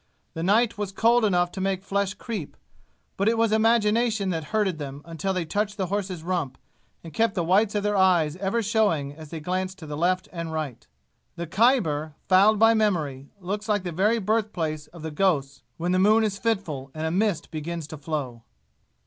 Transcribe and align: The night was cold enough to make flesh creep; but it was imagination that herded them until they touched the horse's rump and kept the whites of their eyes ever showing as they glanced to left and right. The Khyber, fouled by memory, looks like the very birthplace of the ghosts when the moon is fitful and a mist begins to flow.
The 0.33 0.41
night 0.41 0.79
was 0.79 0.91
cold 0.91 1.23
enough 1.23 1.51
to 1.51 1.61
make 1.61 1.83
flesh 1.83 2.15
creep; 2.15 2.57
but 3.17 3.29
it 3.29 3.37
was 3.37 3.51
imagination 3.51 4.31
that 4.31 4.45
herded 4.45 4.79
them 4.79 5.03
until 5.05 5.31
they 5.31 5.45
touched 5.45 5.77
the 5.77 5.85
horse's 5.93 6.23
rump 6.23 6.57
and 7.03 7.13
kept 7.13 7.35
the 7.35 7.43
whites 7.43 7.75
of 7.75 7.83
their 7.83 7.95
eyes 7.95 8.35
ever 8.37 8.63
showing 8.63 9.13
as 9.13 9.29
they 9.29 9.39
glanced 9.39 9.77
to 9.77 9.95
left 9.95 10.27
and 10.33 10.51
right. 10.51 10.87
The 11.35 11.45
Khyber, 11.45 12.15
fouled 12.27 12.57
by 12.57 12.73
memory, 12.73 13.29
looks 13.39 13.69
like 13.69 13.83
the 13.83 13.91
very 13.91 14.17
birthplace 14.17 14.87
of 14.87 15.03
the 15.03 15.11
ghosts 15.11 15.61
when 15.77 15.91
the 15.91 15.99
moon 15.99 16.23
is 16.23 16.39
fitful 16.39 16.89
and 16.95 17.05
a 17.05 17.11
mist 17.11 17.51
begins 17.51 17.85
to 17.89 17.97
flow. 17.99 18.41